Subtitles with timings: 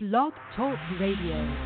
[0.00, 1.56] Blog Talk Radio.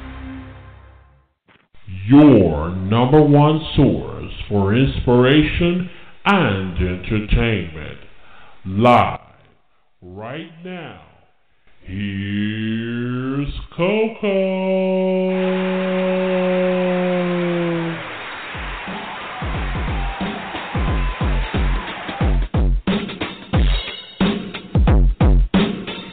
[2.09, 5.91] Your number one source for inspiration
[6.25, 7.99] and entertainment.
[8.65, 9.21] Live
[10.01, 11.03] right now.
[11.83, 14.23] Here's Coco.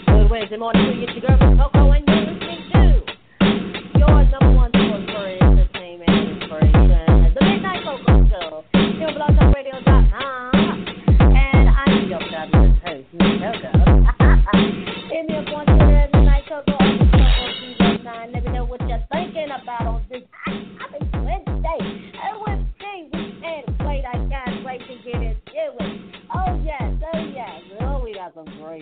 [0.06, 1.29] Good Wednesday morning it's your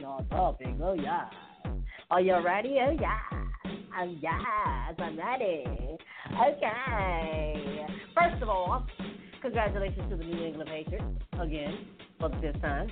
[0.08, 0.72] on topics.
[0.82, 1.26] Oh, yeah.
[2.10, 2.78] Are you ready?
[2.82, 3.20] Oh, yeah.
[4.00, 5.66] Oh, yes, I'm ready.
[6.34, 7.86] Okay.
[8.16, 8.86] First of all,
[9.42, 11.06] congratulations to the New England Patriots
[11.40, 11.88] again
[12.20, 12.90] for fifth time.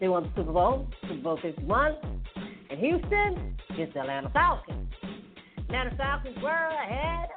[0.00, 1.96] They won the Super Bowl, Super Bowl 51.
[2.70, 4.88] And Houston gets the Atlanta Falcons.
[5.58, 7.28] Atlanta Falcons were ahead,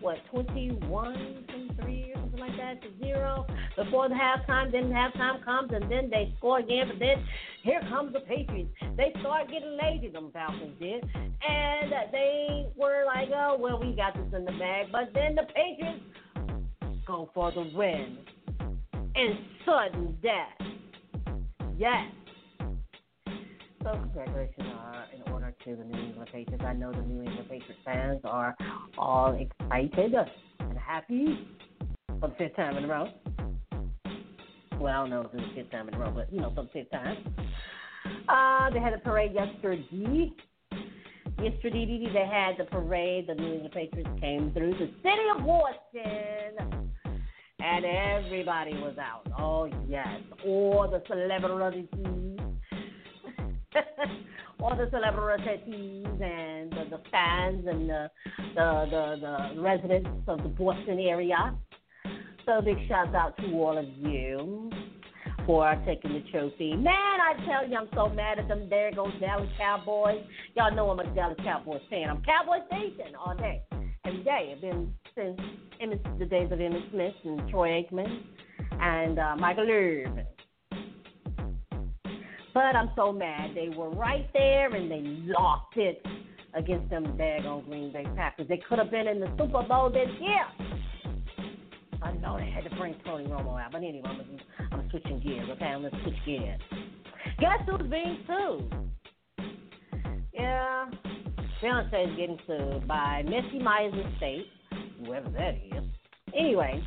[0.00, 2.15] what, 21, 23 or something like
[2.56, 4.72] that to zero before the halftime.
[4.72, 6.88] Then halftime comes and then they score again.
[6.88, 7.24] But then
[7.62, 8.70] here comes the Patriots.
[8.96, 11.04] They start getting lazy, them Falcons did.
[11.14, 14.86] And they were like, oh, well, we got this in the bag.
[14.92, 16.00] But then the Patriots
[17.06, 18.18] go for the win.
[19.14, 20.68] And sudden death.
[21.78, 22.06] Yes.
[23.82, 26.64] So congratulations are in order to the New England Patriots.
[26.66, 28.56] I know the New England Patriots fans are
[28.98, 30.12] all excited
[30.58, 31.46] and happy
[32.20, 33.08] for the fifth time in a row.
[34.78, 36.52] Well, I don't know if it's the fifth time in a row, but you know,
[36.54, 37.16] for the fifth time.
[38.28, 40.32] Uh, they had a parade yesterday.
[41.42, 43.26] Yesterday, they had the parade.
[43.28, 46.84] The New England Patriots came through the city of Boston,
[47.60, 49.26] and everybody was out.
[49.38, 50.06] Oh yes,
[50.44, 51.88] all the celebrities,
[54.60, 58.10] all the celebrities, and the, the fans, and the,
[58.54, 61.54] the the the residents of the Boston area.
[62.46, 64.70] So big shout out to all of you
[65.46, 66.76] for taking the trophy.
[66.76, 68.68] Man, I tell you, I'm so mad at them.
[68.70, 70.22] There goes Dallas Cowboys.
[70.54, 72.08] Y'all know I'm a Dallas Cowboys fan.
[72.08, 73.62] I'm Cowboy Station all day,
[74.04, 74.54] every day.
[74.54, 75.40] I've been since
[76.20, 78.22] the days of Emmitt Smith and Troy Aikman
[78.80, 80.24] and uh, Michael Irvin.
[82.54, 83.56] But I'm so mad.
[83.56, 85.02] They were right there and they
[85.32, 86.00] lost it
[86.54, 88.46] against them daggone Green Bay Packers.
[88.48, 90.75] They could have been in the Super Bowl this year.
[93.04, 94.38] Tony Romo out, but anyway, I'm,
[94.72, 95.48] I'm switching gears.
[95.50, 96.60] Okay, I'm gonna switch gears.
[97.38, 98.74] Guess who's being sued?
[100.32, 100.86] Yeah,
[101.62, 104.46] Beyonce is getting sued by Missy Myers estate,
[105.04, 105.84] whoever that is.
[106.38, 106.82] Anyway,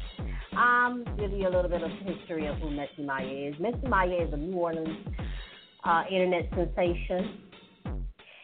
[0.56, 3.60] um, give you a little bit of history of who Missy Myers is.
[3.60, 5.08] Missy Myers is a New Orleans
[5.84, 7.40] uh, internet sensation,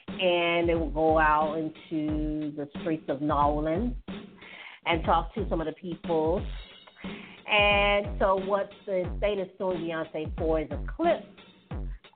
[0.10, 3.94] and they will go out into the streets of New Orleans
[4.86, 6.46] and talk to some of the people.
[7.56, 11.24] And so, what the state is suing Beyonce for is a clip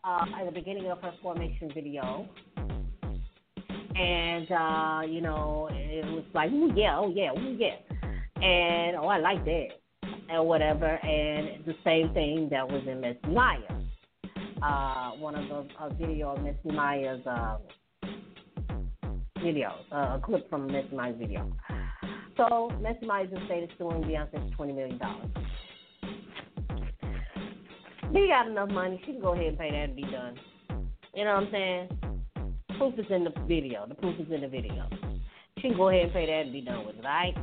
[0.04, 2.28] uh, at the beginning of her formation video.
[3.96, 7.76] And, uh, you know, it was like, ooh, yeah, oh, yeah, ooh, yeah.
[8.44, 9.68] And, oh, I like that.
[10.30, 10.88] And whatever.
[10.88, 13.60] And the same thing that was in Miss Maya.
[14.62, 17.58] Uh, one of the uh, video of Miss Maya's uh,
[19.38, 21.50] videos, uh, a clip from Miss Maya's video.
[22.40, 25.00] So, Messy Myers estate is suing Beyonce for $20 million.
[28.14, 29.02] She got enough money.
[29.06, 30.40] She can go ahead and pay that and be done.
[31.14, 31.90] You know what I'm saying?
[32.78, 33.86] Proof is in the video.
[33.90, 34.88] The proof is in the video.
[35.58, 37.36] She can go ahead and pay that and be done with it, right?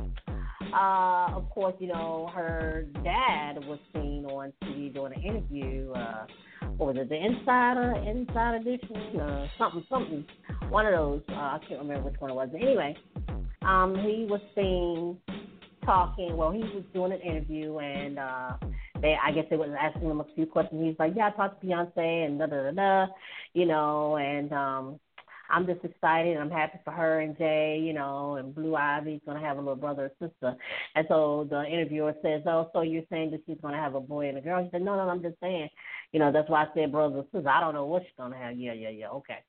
[0.73, 5.91] Uh, of course, you know, her dad was seen on TV doing an interview.
[5.91, 6.25] Uh,
[6.77, 10.25] what was it, the Insider, Inside Edition, uh, something, something.
[10.69, 11.21] One of those.
[11.29, 12.49] Uh, I can't remember which one it was.
[12.51, 12.95] But anyway,
[13.61, 15.17] um, he was seen
[15.85, 16.35] talking.
[16.35, 18.53] Well, he was doing an interview, and uh,
[19.01, 20.83] they, I guess they was asking him a few questions.
[20.83, 23.13] He's like, "Yeah, I talked to Beyonce, and da da da da,"
[23.53, 24.99] you know, and um,
[25.49, 26.31] I'm just excited.
[26.35, 29.61] and I'm happy for her and Jay, you know, and Blue Ivy's gonna have a
[29.61, 30.55] little brother or sister.
[30.95, 34.29] And so the interviewer says, "Oh, so you're saying that she's gonna have a boy
[34.29, 35.69] and a girl?" He said, "No, no, I'm just saying,
[36.11, 37.49] you know, that's why I said brother or sister.
[37.49, 38.57] I don't know what she's gonna have.
[38.57, 39.39] Yeah, yeah, yeah, okay."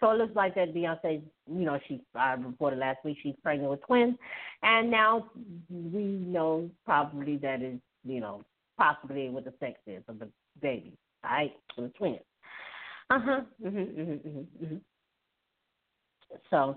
[0.00, 3.70] So it looks like that Beyonce, you know, she I reported last week she's pregnant
[3.70, 4.16] with twins,
[4.62, 5.30] and now
[5.68, 8.42] we know probably that is, you know,
[8.78, 10.28] possibly what the sex is of the
[10.62, 12.20] baby, all right, for the twins.
[13.10, 13.40] Uh huh.
[13.62, 13.86] Mhm.
[13.94, 14.20] Mhm.
[14.24, 14.46] Mhm.
[14.64, 14.80] Mhm.
[16.50, 16.76] So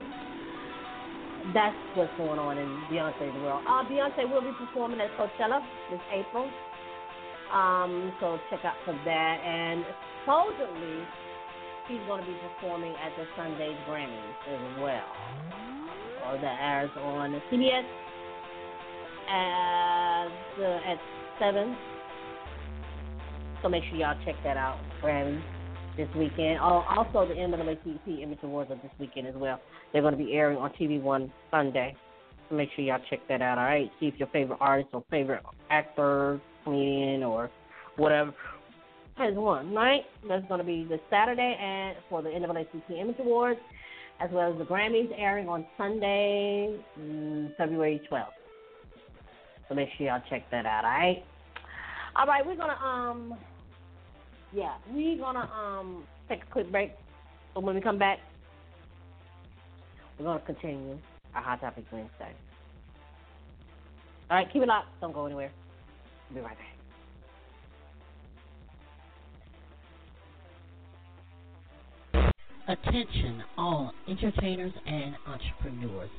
[1.53, 3.61] that's what's going on in Beyonce's world.
[3.67, 6.49] Uh, Beyonce will be performing at Coachella this April.
[7.51, 9.37] Um, so check out for that.
[9.45, 9.83] And
[10.23, 11.03] supposedly
[11.87, 15.11] she's going to be performing at the Sunday's Grammys as well.
[16.25, 17.83] Or that airs on CBS
[19.27, 20.27] at
[20.59, 20.97] uh, at
[21.39, 21.75] seven.
[23.61, 25.41] So make sure y'all check that out, Grammys
[25.97, 26.59] this weekend.
[26.61, 29.59] Oh, also, the NAACP Image Awards are this weekend as well.
[29.91, 31.95] They're going to be airing on TV One Sunday.
[32.49, 33.57] So make sure y'all check that out.
[33.57, 37.49] All right, see if your favorite artist or favorite actor, comedian, or
[37.97, 38.33] whatever
[39.17, 39.73] has won.
[39.73, 43.59] Right, that's going to be this Saturday and for the NAACP Image Awards,
[44.19, 48.27] as well as the Grammys airing on Sunday, mm, February 12th.
[49.69, 50.83] So make sure y'all check that out.
[50.85, 51.23] All right.
[52.15, 53.33] All right, we're gonna um
[54.53, 56.91] yeah, we're gonna um take a quick break.
[57.53, 58.19] But when we come back,
[60.17, 60.97] we're gonna continue
[61.35, 62.31] our Hot Topic Wednesday.
[64.29, 64.87] All right, keep it locked.
[65.01, 65.51] Don't go anywhere.
[66.29, 66.73] We'll be right back.
[72.65, 76.09] Attention, all entertainers and entrepreneurs.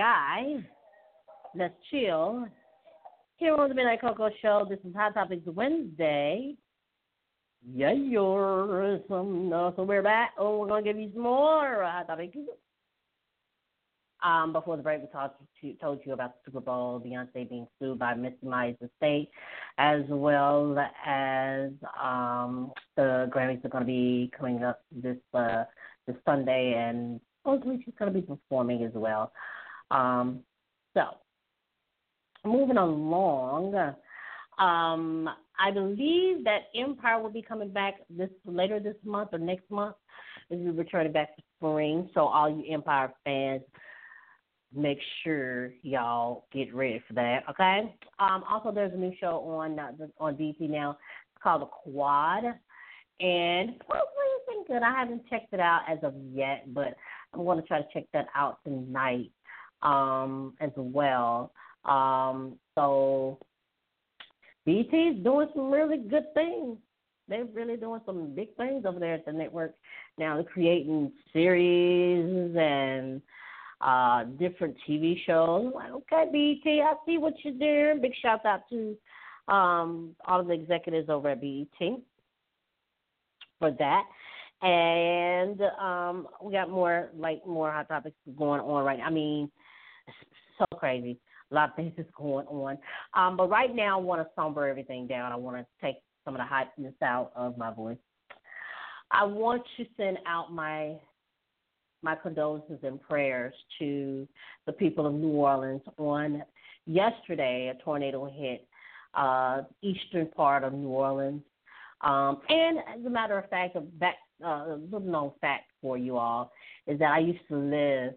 [0.00, 0.62] Guys,
[1.54, 2.46] let's chill.
[3.36, 6.54] Here on the Midnight Coco Show, this is Hot Topics Wednesday.
[7.70, 9.52] Yeah, you're some.
[9.52, 10.30] Uh, so we're back.
[10.38, 12.34] Oh, we're gonna give you some more Hot Topics.
[14.24, 17.66] Um, before the break, we talked to, told you about the Super Bowl, Beyonce being
[17.78, 19.28] sued by Missy Myers Estate,
[19.76, 25.64] as well as um, the Grammys are going to be coming up this uh,
[26.06, 29.30] this Sunday, and hopefully she's going to be performing as well.
[29.90, 30.40] Um,
[30.94, 31.02] so,
[32.44, 33.74] moving along,
[34.58, 35.28] um,
[35.58, 39.96] I believe that Empire will be coming back this later this month or next month
[40.50, 42.08] as we returning back to spring.
[42.14, 43.62] So, all you Empire fans
[44.74, 47.40] make sure y'all get ready for that.
[47.50, 47.94] Okay.
[48.18, 50.90] Um, also, there's a new show on uh, on BET now.
[50.90, 52.44] It's called The Quad,
[53.20, 54.82] and hopefully it's been good.
[54.82, 56.94] I haven't checked it out as of yet, but
[57.32, 59.30] I'm going to try to check that out tonight
[59.82, 61.52] um, as well.
[61.84, 63.38] Um, so
[64.66, 66.78] BET's doing some really good things.
[67.28, 69.74] They're really doing some big things over there at the network.
[70.18, 73.22] Now they're creating series and
[73.80, 75.72] uh, different TV shows.
[75.74, 78.02] Like, okay, BET, I see what you're doing.
[78.02, 78.96] Big shout out to
[79.48, 82.00] um, all of the executives over at BET
[83.58, 84.02] for that.
[84.62, 89.06] And um, we got more like more hot topics going on right now.
[89.06, 89.50] I mean,
[90.60, 91.18] so crazy.
[91.50, 92.78] A lot of things is going on.
[93.14, 95.32] Um, but right now, I want to somber everything down.
[95.32, 97.98] I want to take some of the hotness out of my voice.
[99.10, 100.96] I want to send out my
[102.02, 104.26] my condolences and prayers to
[104.64, 106.42] the people of New Orleans on
[106.86, 107.68] yesterday.
[107.68, 108.66] A tornado hit
[109.14, 111.42] uh, eastern part of New Orleans,
[112.02, 115.98] um, and as a matter of fact, a, back, uh, a little known fact for
[115.98, 116.52] you all
[116.86, 118.14] is that I used to live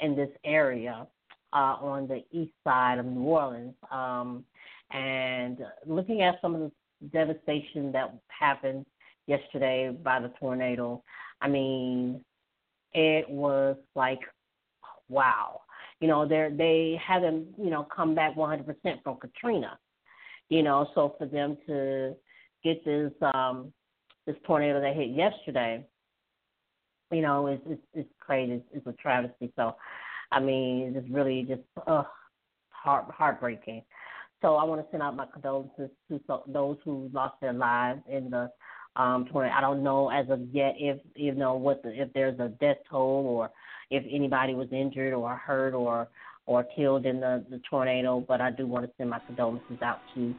[0.00, 1.06] in this area
[1.54, 4.44] uh, on the east side of New Orleans, um,
[4.90, 8.84] and looking at some of the devastation that happened
[9.26, 11.02] yesterday by the tornado.
[11.40, 12.20] I mean,
[12.92, 14.20] it was like,
[15.08, 15.60] wow.
[16.00, 18.66] You know, they they haven't you know come back 100%
[19.02, 19.78] from Katrina.
[20.50, 22.14] You know, so for them to
[22.62, 23.72] get this um
[24.26, 25.84] this tornado that hit yesterday,
[27.10, 28.54] you know, it's it's, it's crazy.
[28.54, 29.52] It's, it's a travesty.
[29.56, 29.76] So,
[30.32, 32.04] I mean, it's really just uh,
[32.70, 33.82] heart heartbreaking.
[34.42, 38.30] So I want to send out my condolences to those who lost their lives in
[38.30, 38.50] the
[38.96, 39.54] um, tornado.
[39.56, 42.76] I don't know as of yet if you know what the, if there's a death
[42.90, 43.50] toll or
[43.90, 46.08] if anybody was injured or hurt or
[46.46, 48.24] or killed in the, the tornado.
[48.26, 50.34] But I do want to send my condolences out to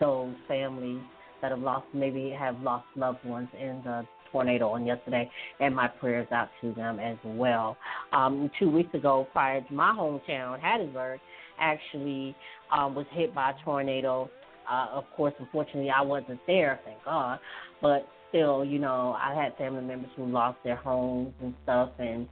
[0.00, 1.02] those families
[1.40, 5.30] that have lost, maybe have lost loved ones in the tornado on yesterday,
[5.60, 7.76] and my prayers out to them as well.
[8.12, 11.18] Um, two weeks ago, prior to my hometown, Hattiesburg,
[11.58, 12.36] actually
[12.72, 14.30] um, was hit by a tornado.
[14.70, 17.38] Uh, of course, unfortunately, I wasn't there, thank God.
[17.80, 22.26] But still, you know, I had family members who lost their homes and stuff, and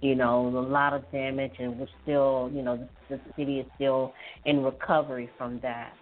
[0.00, 3.66] you know, a lot of damage, and we're still, you know, the, the city is
[3.74, 4.14] still
[4.46, 5.92] in recovery from that.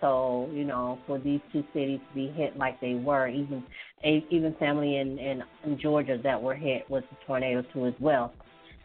[0.00, 3.64] So, you know, for these two cities to be hit like they were, even
[4.04, 8.32] even family in, in in Georgia that were hit with the tornado too as well.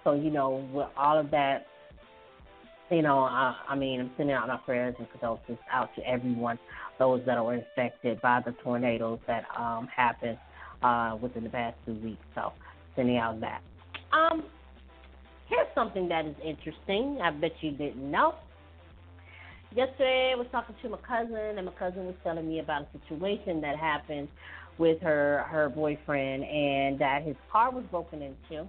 [0.03, 1.65] So, you know, with all of that,
[2.91, 6.60] you know, I, I mean, I'm sending out my prayers and condolences out to everyone,
[7.00, 10.38] those that were infected by the tornadoes that um happened
[10.82, 12.24] uh within the past two weeks.
[12.36, 12.51] So,
[12.96, 13.62] sending out that.
[14.12, 14.43] Um,
[15.47, 17.19] here's something that is interesting.
[17.23, 18.36] I bet you didn't know.
[19.76, 22.88] Yesterday, I was talking to my cousin, and my cousin was telling me about a
[22.99, 24.28] situation that happened
[24.77, 28.67] with her her boyfriend, and that his car was broken into.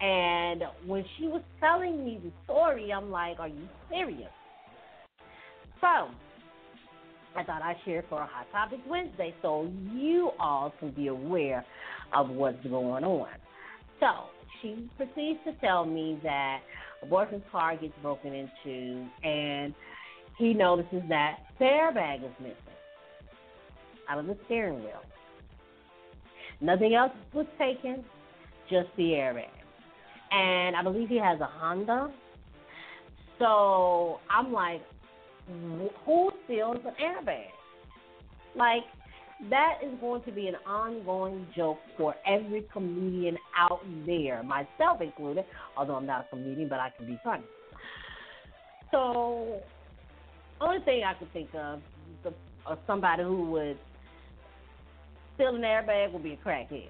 [0.00, 4.30] And when she was telling me the story, I'm like, "Are you serious?"
[5.80, 6.08] So
[7.36, 11.64] I thought I'd share for a Hot Topics Wednesday so you all can be aware
[12.12, 13.28] of what's going on.
[14.00, 14.08] So
[14.60, 16.60] she proceeds to tell me that
[17.02, 19.74] a boyfriend's car gets broken into, and
[20.36, 22.56] he notices that the airbag is missing
[24.08, 25.02] out of the steering wheel.
[26.60, 28.04] Nothing else was taken,
[28.68, 29.48] just the airbag.
[30.30, 32.12] And I believe he has a Honda.
[33.38, 34.82] So I'm like,
[36.04, 37.46] who steals an airbag?
[38.56, 38.82] Like,
[39.50, 45.44] that is going to be an ongoing joke for every comedian out there, myself included,
[45.76, 47.44] although I'm not a comedian, but I can be funny.
[48.90, 49.60] So
[50.60, 51.80] only thing I could think of,
[52.24, 52.34] the,
[52.66, 53.78] of somebody who would
[55.38, 56.88] steal an airbag would be a crackhead.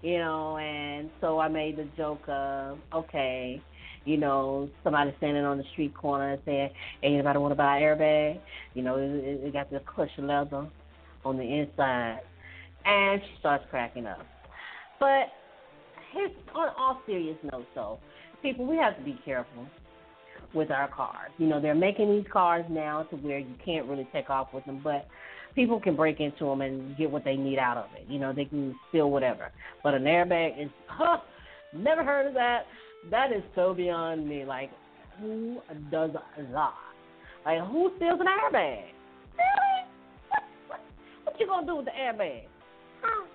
[0.00, 3.60] You know, and so I made the joke of, okay,
[4.04, 6.70] you know, somebody standing on the street corner and saying,
[7.02, 8.40] hey, anybody want to buy an airbag?
[8.74, 9.10] You know, it,
[9.44, 10.68] it got the of leather
[11.24, 12.20] on the inside.
[12.84, 14.24] And she starts cracking up.
[15.00, 15.26] But
[16.12, 17.98] here's, on all serious notes, though,
[18.40, 19.66] people, we have to be careful
[20.54, 21.32] with our cars.
[21.38, 24.64] You know, they're making these cars now to where you can't really take off with
[24.64, 25.08] them, but
[25.58, 28.08] people can break into them and get what they need out of it.
[28.08, 29.50] You know, they can steal whatever.
[29.82, 31.18] But an airbag is, huh,
[31.74, 32.60] never heard of that.
[33.10, 34.44] That is so beyond me.
[34.44, 34.70] Like,
[35.20, 35.58] who
[35.90, 36.74] does that?
[37.44, 38.84] Like, who steals an airbag?
[39.34, 39.82] Really?
[40.28, 40.80] What, what,
[41.24, 42.42] what you gonna do with the airbag?
[43.02, 43.26] Huh?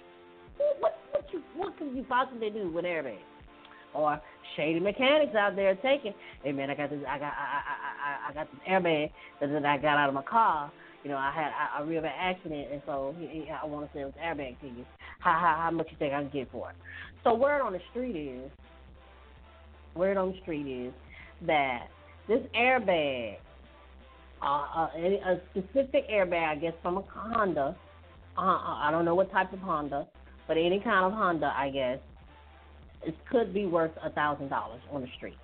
[0.79, 3.19] What, what, you, what can you possibly do with airbag?
[3.93, 4.19] or
[4.55, 8.29] shady mechanics out there taking, hey man, I got this, I got, I, I, I,
[8.29, 10.71] I got this airbag that I got out of my car.
[11.03, 13.99] You know, I had a, real bad accident, and so he, he, I want to
[13.99, 14.85] this airbag to you.
[15.19, 16.75] How, how, how much you think I can get for it?
[17.23, 18.49] So word on the street is,
[19.95, 20.93] word on the street is
[21.45, 21.87] that
[22.29, 23.35] this airbag,
[24.41, 27.75] uh, uh, a specific airbag, I guess from a Honda.
[28.37, 30.07] Uh, I don't know what type of Honda,
[30.47, 31.99] but any kind of Honda, I guess,
[33.05, 35.37] it could be worth a thousand dollars on the street.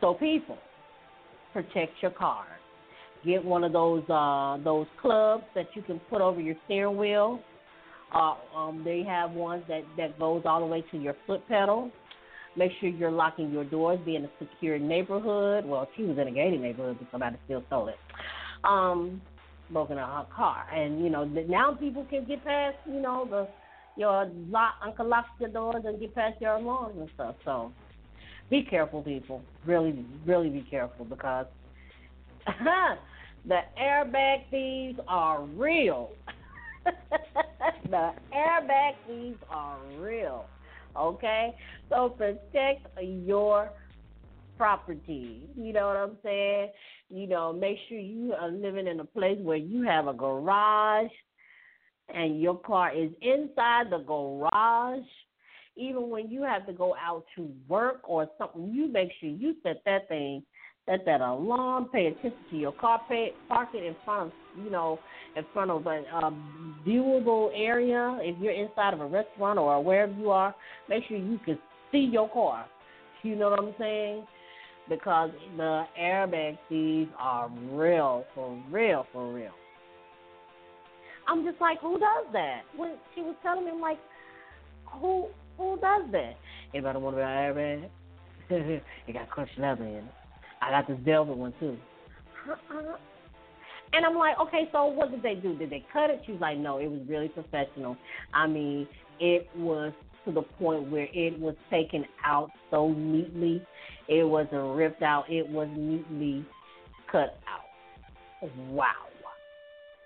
[0.00, 0.56] So people,
[1.52, 2.46] protect your car.
[3.24, 7.40] Get one of those uh, those clubs that you can put over your steering wheel.
[8.14, 11.90] Uh, um, they have ones that that goes all the way to your foot pedal.
[12.56, 13.98] Make sure you're locking your doors.
[14.04, 15.64] Be in a secure neighborhood.
[15.64, 17.96] Well, she was in a gated neighborhood, but somebody still stole it.
[18.64, 19.20] Um,
[19.70, 23.48] broken out her car, and you know now people can get past you know the
[23.96, 27.34] your lock, uncle locks your doors and get past your alarms and stuff.
[27.44, 27.72] So
[28.48, 29.42] be careful, people.
[29.66, 31.46] Really, really be careful because
[33.46, 36.10] the airbag thieves are real.
[37.90, 40.46] the airbag thieves are real.
[40.96, 41.54] Okay?
[41.88, 43.70] So protect your
[44.56, 45.48] property.
[45.56, 46.70] You know what I'm saying?
[47.08, 51.10] You know, make sure you are living in a place where you have a garage
[52.14, 55.06] and your car is inside the garage,
[55.76, 59.54] even when you have to go out to work or something, you make sure you
[59.62, 60.42] set that thing,
[60.88, 64.70] set that alarm, pay attention to your car, pay, park it in front of, you
[64.70, 64.98] know,
[65.36, 66.32] in front of a, a
[66.86, 68.18] viewable area.
[68.22, 70.54] If you're inside of a restaurant or wherever you are,
[70.88, 71.58] make sure you can
[71.92, 72.66] see your car.
[73.22, 74.26] You know what I'm saying?
[74.88, 79.52] Because the airbag thieves are real, for real, for real.
[81.28, 82.62] I'm just like, who does that?
[82.74, 83.98] When she was telling me, I'm like,
[84.86, 85.26] who
[85.58, 86.36] who does that?
[86.72, 87.88] Anybody want to be an airbag?
[89.06, 90.04] it got crushed leather in it.
[90.60, 91.76] I got this velvet one too.
[92.50, 92.96] Uh-uh.
[93.92, 95.56] And I'm like, okay, so what did they do?
[95.56, 96.22] Did they cut it?
[96.26, 97.96] She's like, no, it was really professional.
[98.34, 98.86] I mean,
[99.18, 99.92] it was
[100.26, 103.62] to the point where it was taken out so neatly.
[104.08, 105.24] It wasn't ripped out.
[105.30, 106.44] It was neatly
[107.10, 108.50] cut out.
[108.70, 108.92] Wow.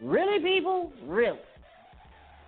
[0.00, 0.92] Really, people?
[1.04, 1.38] Really?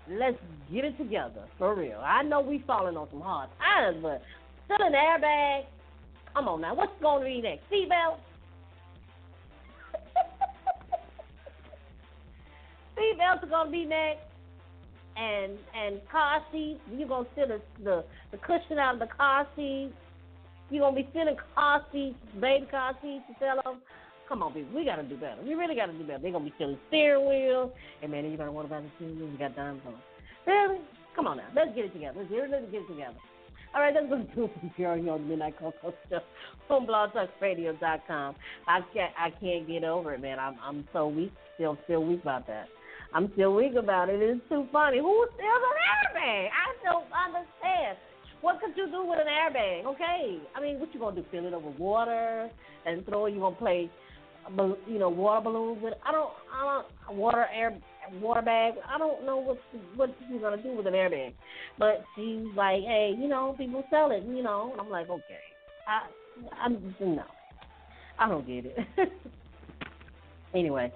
[0.09, 0.37] Let's
[0.73, 2.01] get it together for real.
[2.05, 4.23] I know we falling on some hard times, but
[4.67, 5.65] still an airbag.
[6.35, 7.63] Come on now, what's going to be next?
[7.71, 8.19] Seatbelt?
[12.99, 14.23] Seatbelts are going to be next,
[15.17, 16.81] and and car seats.
[16.93, 19.95] You're going to steal the, the the cushion out of the car seats.
[20.71, 23.81] You're going to be stealing car seats, baby car seats to sell them.
[24.29, 24.75] Come on, people.
[24.75, 25.43] We got to do better.
[25.45, 26.19] We really got to do better.
[26.19, 27.71] They're going to be stealing steering wheels.
[28.03, 29.29] And, man, you going to want about the steering wheel?
[29.29, 29.95] You got dimes on.
[30.47, 30.81] Really?
[31.15, 31.45] Come on now.
[31.55, 32.19] Let's get it together.
[32.19, 33.15] Let's get it, let's get it together.
[33.75, 36.21] All right, that's what we're doing here on the Midnight Coco Show
[36.71, 38.35] on blogtalkradio.com.
[38.69, 40.39] I can't, I can't get over it, man.
[40.39, 42.67] I'm, I'm so weak, still, still weak about that.
[43.13, 44.21] I'm still weak about it.
[44.21, 44.99] It's too funny.
[44.99, 46.49] Who steals an airbag?
[46.49, 47.99] I don't understand.
[48.43, 49.87] What could you do with an airbag?
[49.87, 51.25] Okay, I mean, what you gonna do?
[51.33, 52.51] Fill it up with water
[52.87, 53.35] and throw it?
[53.35, 53.91] You gonna play,
[54.87, 55.95] you know, water balloons with?
[55.95, 56.01] It?
[56.07, 57.77] I don't, I don't water air
[58.21, 58.75] water bag.
[58.89, 59.59] I don't know what
[59.97, 61.35] what you're gonna do with an airbag.
[61.79, 64.71] But she's like, hey, you know, people sell it, you know.
[64.73, 65.41] And I'm like, okay,
[65.87, 66.07] I,
[66.61, 67.25] I'm no,
[68.19, 68.79] I don't get it.
[70.55, 70.93] anyway,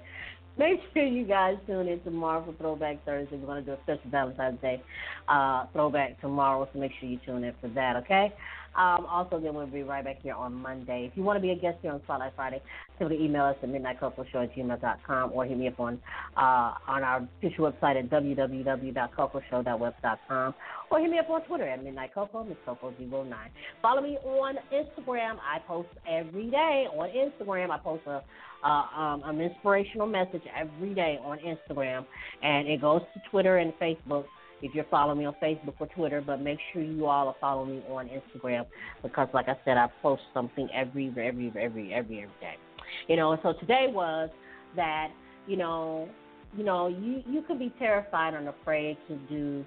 [0.59, 3.37] Make sure you guys tune in tomorrow for Throwback Thursday.
[3.37, 4.83] We're to do a special Valentine's Day
[5.29, 8.35] uh, throwback tomorrow, so make sure you tune in for that, okay?
[8.78, 11.08] Um, also, then we'll be right back here on Monday.
[11.10, 12.62] If you want to be a guest here on Spotlight Friday,
[12.96, 16.00] simply email us at midnightcocoshow at gmail.com or hit me up on
[16.36, 20.54] uh, on our official website at www.cocoshow.web.com
[20.92, 23.34] or hit me up on Twitter at Midnight Coco, Miss Coco09.
[23.82, 25.38] Follow me on Instagram.
[25.42, 27.70] I post every day on Instagram.
[27.70, 28.22] I post a
[28.64, 32.04] uh, um, an inspirational message every day on Instagram,
[32.42, 34.24] and it goes to Twitter and Facebook
[34.62, 37.77] if you're following me on Facebook or Twitter, but make sure you all are following
[37.77, 38.66] me on Instagram
[39.03, 42.57] because, like I said, I post something every, every, every, every, every day.
[43.09, 44.31] You know, so today was
[44.77, 45.09] that
[45.49, 46.09] you know,
[46.57, 49.64] you know, you you could be terrified and afraid to do,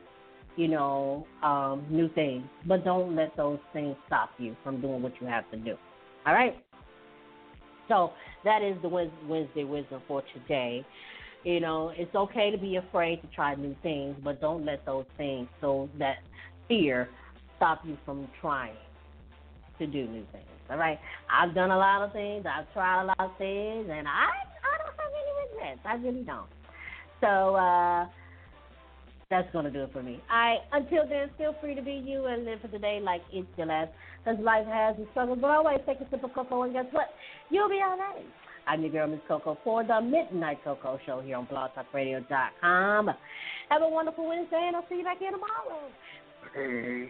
[0.55, 5.13] you know, um, new things, but don't let those things stop you from doing what
[5.19, 5.75] you have to do.
[6.25, 6.63] All right.
[7.89, 8.11] So
[8.45, 8.87] that is the
[9.27, 10.85] Wednesday wisdom for today.
[11.43, 15.05] You know, it's okay to be afraid to try new things, but don't let those
[15.17, 16.17] things, so that
[16.67, 17.09] fear,
[17.57, 18.75] stop you from trying
[19.79, 20.45] to do new things.
[20.69, 20.99] All right,
[21.29, 22.45] I've done a lot of things.
[22.45, 24.29] I've tried a lot of things, and I
[24.63, 25.81] I don't have any regrets.
[25.83, 26.47] I really don't.
[27.19, 28.07] So uh,
[29.29, 30.21] that's gonna do it for me.
[30.29, 33.47] I until then, feel free to be you and live for the day like it's
[33.57, 33.91] your last.
[34.23, 37.07] Because life has its struggles, but always take a sip of cocoa, and guess what?
[37.49, 38.25] You'll be all right.
[38.67, 43.07] I'm your girl, Miss Coco, for the Midnight Coco Show here on blogtalkradio.com.
[43.69, 45.89] Have a wonderful Wednesday, and I'll see you back here tomorrow.
[46.53, 47.09] Peace.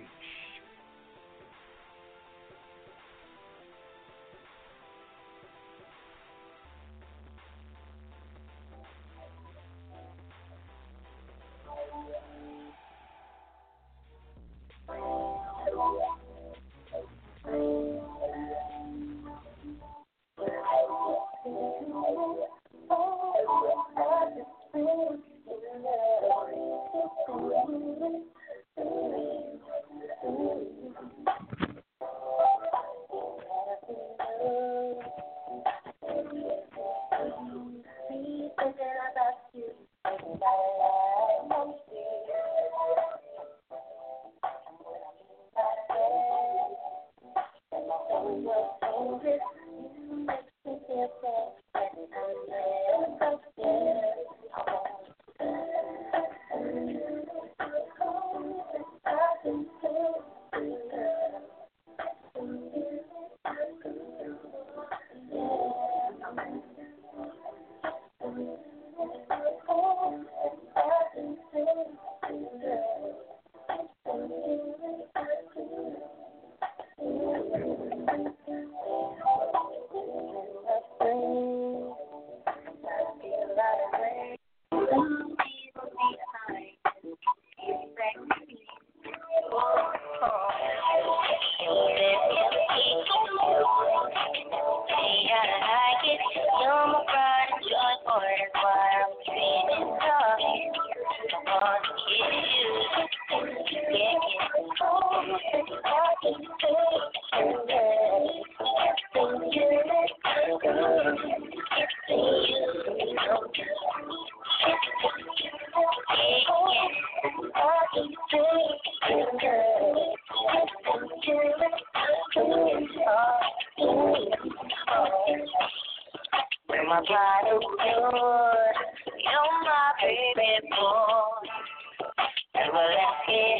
[132.73, 133.50] And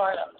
[0.00, 0.39] That's